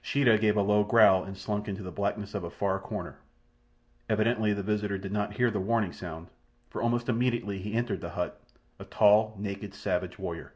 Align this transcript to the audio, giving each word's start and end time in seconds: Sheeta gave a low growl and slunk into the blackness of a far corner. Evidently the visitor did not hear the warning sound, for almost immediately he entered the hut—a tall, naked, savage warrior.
Sheeta 0.00 0.38
gave 0.38 0.56
a 0.56 0.62
low 0.62 0.84
growl 0.84 1.24
and 1.24 1.36
slunk 1.36 1.66
into 1.66 1.82
the 1.82 1.90
blackness 1.90 2.34
of 2.36 2.44
a 2.44 2.50
far 2.50 2.78
corner. 2.78 3.18
Evidently 4.08 4.52
the 4.52 4.62
visitor 4.62 4.96
did 4.96 5.10
not 5.10 5.32
hear 5.38 5.50
the 5.50 5.58
warning 5.58 5.92
sound, 5.92 6.28
for 6.70 6.80
almost 6.80 7.08
immediately 7.08 7.58
he 7.58 7.74
entered 7.74 8.00
the 8.00 8.10
hut—a 8.10 8.84
tall, 8.84 9.34
naked, 9.40 9.74
savage 9.74 10.20
warrior. 10.20 10.52